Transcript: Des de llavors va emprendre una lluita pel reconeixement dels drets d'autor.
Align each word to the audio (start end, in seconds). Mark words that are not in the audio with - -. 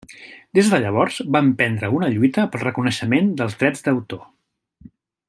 Des 0.59 0.69
de 0.71 0.77
llavors 0.85 1.19
va 1.35 1.41
emprendre 1.47 1.91
una 1.97 2.09
lluita 2.15 2.47
pel 2.55 2.65
reconeixement 2.69 3.33
dels 3.43 3.61
drets 3.61 3.89
d'autor. 3.89 4.29